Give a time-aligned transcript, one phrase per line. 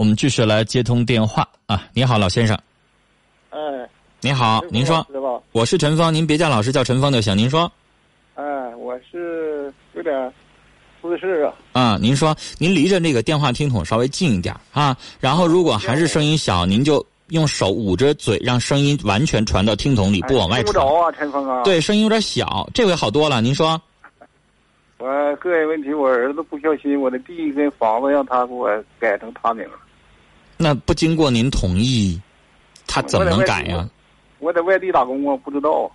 [0.00, 1.86] 我们继续来接通电话啊！
[1.92, 2.58] 你好，老先生。
[3.50, 3.58] 哎，
[4.22, 5.06] 你好，您说。
[5.52, 7.36] 我是陈芳，您别叫老师，叫陈芳就行。
[7.36, 7.70] 您说。
[8.34, 10.32] 哎，我是有点
[11.02, 11.52] 私事啊。
[11.72, 14.96] 啊，您说，您离着那个电话听筒稍微近一点啊。
[15.20, 20.64] 然后，如果还是声音小，您就用手捂着嘴，让声音完全传到听筒里，不往外传。
[20.64, 21.62] 听不着啊，陈峰啊。
[21.62, 23.42] 对，声音有点小，这回好多了。
[23.42, 23.78] 您说。
[24.96, 29.72] 我个人问题，我儿子不小心，我的地跟房子让他给我改成他名了。
[30.62, 32.20] 那不经过您同意，
[32.86, 33.88] 他怎么能改呀？
[34.40, 35.90] 我在外地打工我，不知道。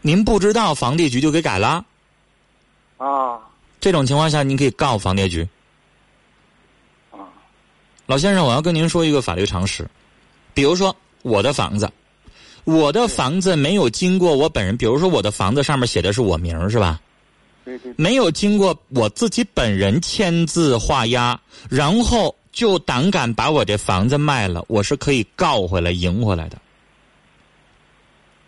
[0.00, 1.84] 您不知道，房地局就给改了。
[2.98, 3.40] 啊。
[3.80, 5.42] 这种情况下，您可以告房地局。
[7.10, 7.18] 啊。
[8.06, 9.84] 老先生，我要跟您说一个法律常识，
[10.54, 11.90] 比如说我的房子，
[12.62, 17.00] 我的房子没有经过我本人，比如说我的房子上面写的是我名，是吧？
[17.96, 26.58] 没有经过我自己本人签字画押，然后就胆敢把我这房子卖了，我是可以告回来、赢回来的，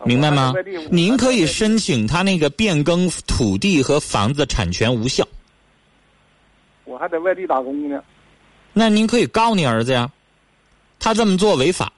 [0.04, 0.52] 明白吗？
[0.90, 5.26] 您可以申请他那个变更土地和房子产权无效。
[6.84, 8.02] 我还在外地打工呢。
[8.72, 10.10] 那您可以告你儿子呀，
[10.98, 11.92] 他这么做违法，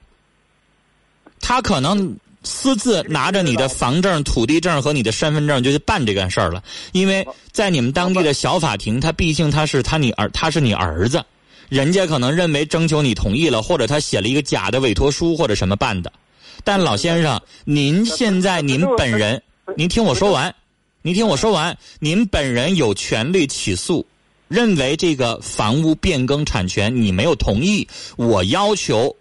[1.39, 2.17] 他可能。
[2.47, 11.25] 私自拿着你的房证、土地证和你的身份证就去办这件事儿了，因为在你们当地的小法庭，他毕竟他是他你儿，他是你儿子，
[11.69, 16.11] 人家可能认为征求你同意了，或者他写了一个假的委托书或者什么办的。
[16.63, 19.41] 但老先生，您现在您本人，
[19.75, 20.53] 您听我说完，
[21.01, 24.05] 您听我说完，您本人有权利起诉，
[24.47, 29.15] 认为这个房屋变更产权你没有同意，我要求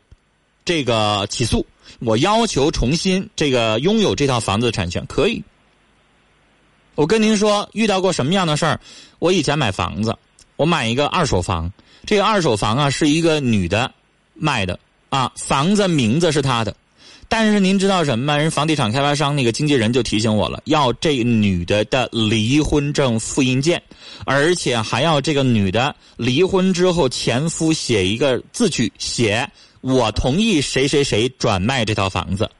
[0.64, 1.66] 这个起诉。
[2.00, 5.42] 我要求重新这个拥有这套房子的产权，可以。
[6.94, 8.80] 我跟您说，遇到过什么样的事儿？
[9.18, 10.16] 我以前买房子，
[10.56, 11.72] 我买一个二手房，
[12.06, 13.90] 这个二手房啊是一个女的
[14.34, 16.74] 卖的啊，房子名字是她的，
[17.28, 18.36] 但是您知道什么吗？
[18.36, 23.82] 人房地产开发商那个经纪人就提醒我了，要这女的的离婚证复印件，
[24.24, 29.48] 而且还要这个女的离婚之后前夫写一个字据写。
[29.80, 32.50] 我同意谁谁谁转卖这套房子，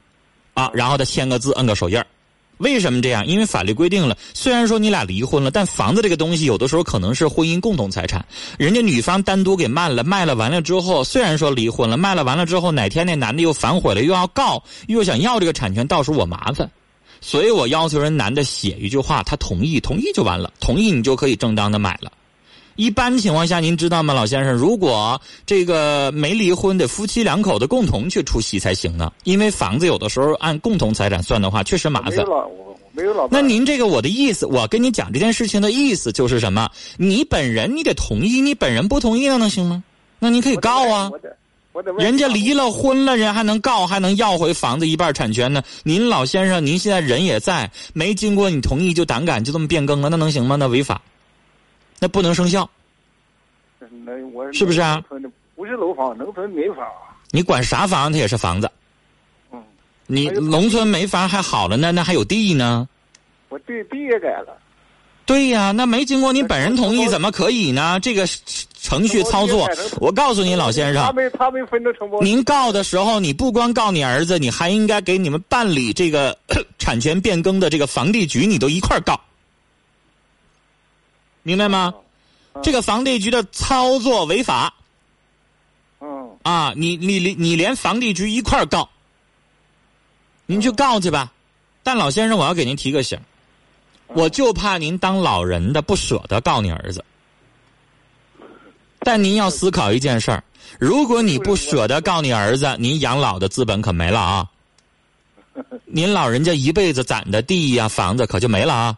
[0.53, 1.99] 啊，然后他签个字，摁个手印
[2.57, 3.25] 为什么这样？
[3.27, 8.25] 因为法律规定了，虽然说你俩离婚了，但房子这个东西有的时候可能是婚姻共同财产。
[8.57, 16.69] 人家女方单独给卖了，卖了完了之后，虽然说离婚了，卖了完了之后，哪天那男的又反悔了，又要告，又想要这个产权，到时候我麻烦。
[17.21, 22.11] 所以我要求人男的写一句话，他同意，同意就完了，同意你就可以正当的买了。
[22.75, 24.53] 一般情况下，您知道吗，老先生？
[24.53, 32.11] 如果这个没离婚的夫妻两口子共同去出席才行呢，因为房子有的时候按共同财产算的话，确实麻烦。
[32.11, 32.49] 没有老，
[32.91, 33.27] 没有老。
[33.31, 36.69] 那您这个我的意思，我跟你讲这件事情的意思就是什么？
[36.97, 39.83] 你本人你得同意，你本人不同意那能行吗？
[40.19, 41.09] 那您可以告啊。
[41.97, 45.61] 人家离了婚了，人还能告，还能要回房子一半产权呢。
[45.83, 50.55] 您老先生，您现在人也在，没经过你同意就胆敢就这么变更了，那能行吗？
[50.55, 51.01] 那违法。
[51.99, 52.69] 那不能生效，
[54.05, 55.03] 那我是不是啊？
[55.55, 56.85] 不是楼房，农村民房。
[57.31, 58.11] 你管啥房？
[58.11, 58.69] 它也是房子。
[59.51, 59.63] 嗯。
[60.05, 62.87] 你农村没房还好了呢，那还有地呢。
[63.49, 64.57] 我地地也改了。
[65.25, 67.99] 对呀，那没经过你本人同意，怎么可以呢？
[68.01, 68.27] 这个
[68.79, 69.67] 程序操作，
[69.99, 71.03] 我告诉你，老先生。
[71.03, 72.21] 他没他没分包。
[72.21, 76.37] 您告的时候，你不光告你儿子，你还应该给你们办理这个
[76.77, 79.19] 产权变更的这个房地局，你都一块告。
[81.45, 81.93] 明白吗？
[82.63, 84.73] 这个房地局的操作违法。
[86.01, 86.35] 嗯。
[86.41, 88.89] 啊，你你你你连房地局一块儿告，
[90.47, 91.31] 您去告去吧。
[91.83, 93.19] 但老先生，我要给您提个醒，
[94.07, 97.05] 我就怕您当老人的不舍得告你儿子。
[99.01, 100.43] 但您要思考一件事儿：
[100.79, 104.49] 如果你不舍得告你儿子，您养老的资本可没了啊。
[105.85, 108.97] 您老人家一辈子攒的地呀、房子可就没了啊。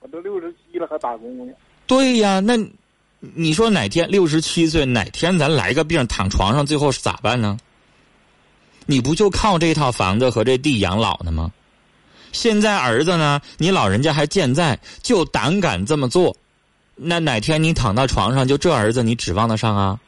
[0.00, 0.49] 我都六十。
[0.86, 1.52] 还打工呢？
[1.86, 2.56] 对呀，那
[3.18, 7.58] 你说哪天六十七岁，哪天咱来个病躺床上，最后是咋办呢？
[8.86, 11.52] 你不就靠这套房子和这地养老呢吗？
[12.32, 16.36] 现在儿子呢，你老人家还健在，就胆敢这么做，
[16.94, 19.98] 那哪天你躺到床上，就这儿子你指望得上啊？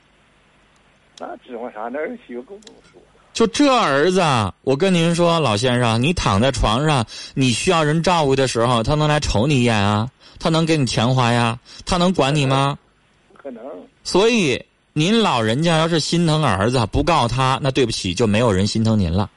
[1.19, 1.89] 那指望啥？
[1.93, 3.01] 那儿媳妇更不用说。
[3.33, 4.21] 就这儿子，
[4.63, 7.05] 我跟您说，老先生，你躺在床上，
[7.35, 10.11] 你需要人照顾的时候，他能来瞅你一眼啊？
[10.39, 11.59] 他能给你钱花呀？
[11.85, 12.79] 他能管你吗？
[13.33, 13.63] 不可能。
[14.05, 19.31] 所以您老人家要是心疼儿子，不告他，那对不起，就没有人心疼您了。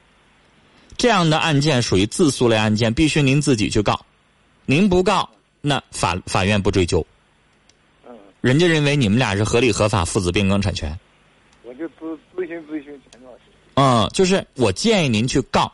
[0.96, 4.00] 这样的案件属于自诉类案件，必须您自己去告。
[4.64, 5.28] 您不告，
[5.60, 7.06] 那法法院不追究。
[8.08, 10.96] 嗯人家认为你们俩是合理合法父子变更产权，
[11.64, 13.40] 我就咨咨询咨询钱老师。
[13.74, 15.72] 嗯，就是我建议您去告，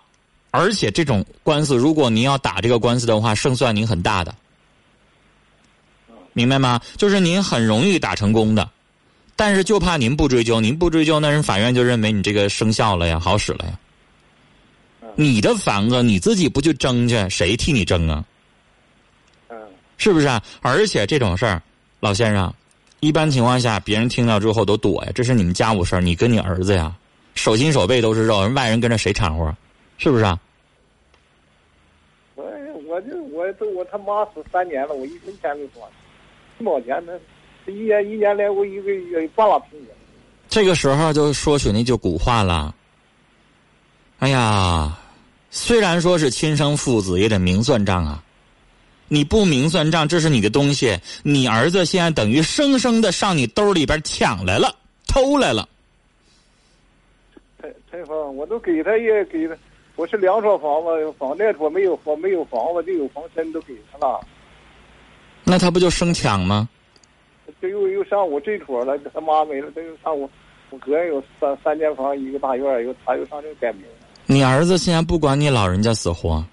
[0.51, 4.35] 而且这种官司，如果您要打这个官司的话，胜算您很大的，
[6.33, 6.81] 明白吗？
[6.97, 8.69] 就是您很容易打成功的，
[9.37, 13.79] 但是就怕您不追究，您不追究，那人法院就认为你这个生效了呀，好使了呀。
[15.15, 18.25] 你的房子你自己不去争去，谁替你争啊？
[19.49, 19.57] 嗯
[19.99, 20.43] 是不是啊？
[20.63, 21.63] 而且这种事儿，
[22.01, 22.53] 老先生，
[23.01, 25.13] 一般情况下，别人听到之后都躲呀。
[25.15, 26.95] 这是你们家务事儿，你跟你儿子呀，
[27.35, 29.55] 手心手背都是肉，人外人跟着谁掺和？
[29.99, 30.41] 是不是啊？
[32.35, 32.45] 我
[32.89, 35.87] 我就我都我他妈死三年了，我一分钱没花，
[36.63, 37.13] 一毛钱呢，
[37.67, 39.87] 这一年一年来我一个月半拉平米。
[40.49, 42.73] 这个时候就说起那句古话了。
[44.21, 44.97] 哎呀，
[45.51, 48.23] 虽然说是亲生父子，也得明算账啊。
[49.09, 54.73] 你不明算账，这是你的东西，你儿子现在等于生生的上你兜里边抢来了，
[55.09, 55.69] 偷来了。
[57.61, 59.57] 陈陈芳，我都给他也给他，
[59.97, 64.25] 我是两所房子，房贷我没有房没有房子，就有房身都给他了，
[65.45, 66.69] 那他不就生抢吗？
[67.61, 70.29] 这又又上我这坨了，他妈没了，这又上我
[70.71, 74.07] 我个人有三三间房一个大院，又他又上这改名了。
[74.27, 76.45] 你儿子现在不管你老人家死活，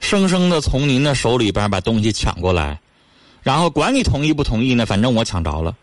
[0.00, 2.78] 生生的从您的手里边把东西抢过来，
[3.42, 5.74] 然后管你同意不同意呢，反正我抢着了，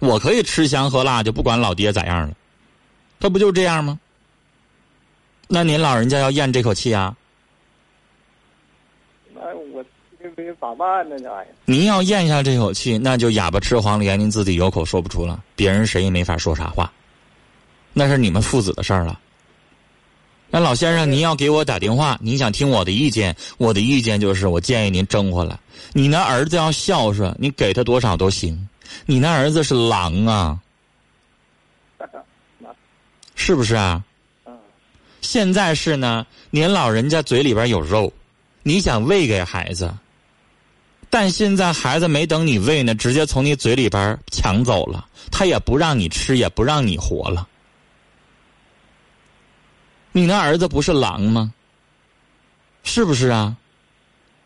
[0.00, 2.34] 我可以吃香喝辣，就不管老爹咋样了，
[3.18, 3.98] 他不就这样吗？
[5.48, 7.16] 那您老人家要咽这口气啊？
[9.34, 9.84] 那我
[10.38, 11.18] 这这咋办呢？
[11.18, 16.92] 这玩意儿，您要咽下这口气，那就哑巴吃黄连，您自己有口说不出了，别人谁也没法说啥话，
[17.92, 19.18] 那是你们父子的事儿了。
[20.50, 25.58] 那老先生，您要给我打电话，您想听我的意见，我的意见就是，我建议您争回来。
[25.92, 28.68] 你那儿子要孝顺，你给他多少都行。
[29.06, 30.60] 你那儿子是狼啊，
[33.34, 34.04] 是不是啊？
[34.46, 34.56] 嗯
[35.20, 38.12] 现在是呢，您老人家嘴里边有肉，
[38.62, 39.92] 你想喂给孩子，
[41.10, 47.48] 但现在孩子没等你喂呢，直接从你嘴里边抢走了，他也不让你吃，也不让你活了。
[50.12, 51.52] 你那儿子不是狼吗？
[52.82, 53.56] 是不是啊？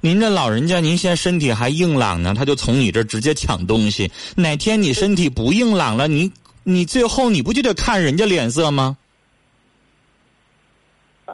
[0.00, 4.10] 您这老人家，您现在身体还硬朗呢，他就从你这直接抢东西。
[4.34, 6.32] 哪天你身体不硬朗了，你
[6.64, 8.96] 你最后你不就得看人家脸色吗？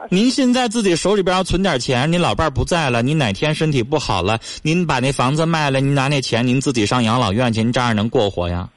[0.09, 8.69] 您现在自己手里边要存点钱，您老伴儿不在了，您哪天身体不好了，您把那房子卖了，您拿那钱您自己上养老院去，您照样能过活呀？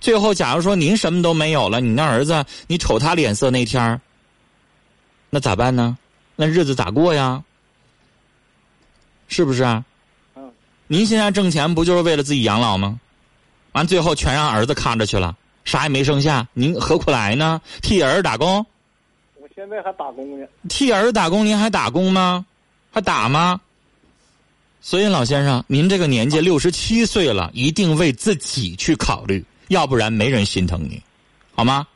[0.00, 4.00] 最后，假如说您什么都没有了，你那儿子，你瞅他脸色那天儿
[5.30, 5.96] 那咋办呢？
[6.36, 7.42] 那日子咋过呀？
[9.28, 9.84] 是不是啊？
[10.34, 10.50] 嗯，
[10.86, 12.98] 您现在挣钱不就是为了自己养老吗？
[13.72, 17.60] 完最后全让儿子看着去了，啥也没剩下，您何苦来呢？
[17.82, 18.66] 替儿子打工，我
[19.60, 20.46] 现在还打工呢。
[20.70, 22.46] 替儿子打工，您还打工吗？
[22.90, 23.60] 还打吗？
[24.80, 30.98] 所以老先生，您这个年纪六十七岁了，一定为自己去考虑，要不然没人心疼你，
[31.54, 31.86] 好吗？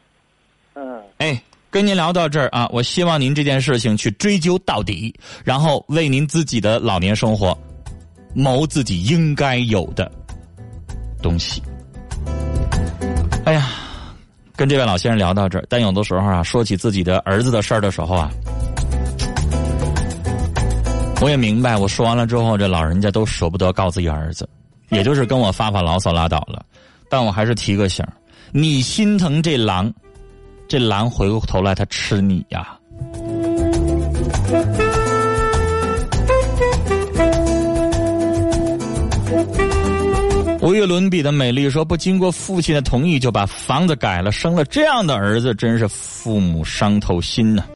[0.74, 7.56] 嗯，哎，跟您聊到这儿啊，我希望您这件事情去追究到底，然后为您自己的老年生活
[8.34, 10.12] 谋自己应该有的
[11.22, 11.62] 东西。
[14.56, 18.30] 跟这位老先生聊到这儿，但有的时候啊，说起自己的儿子的事儿的时候啊，
[21.20, 24.48] 我也明白，我说完了之后，这老人家都舍不得告自己儿子，
[24.90, 26.64] 也就是跟我发发牢骚拉倒了。
[27.08, 28.04] 但我还是提个醒
[28.52, 29.92] 你心疼这狼。
[30.66, 32.78] 这狼回过头来，它吃你呀！
[40.74, 47.64] 无与伦比的美丽说：“不经过父亲的同意就把房子改了，生了这样的儿子，真是父母伤透心呐。”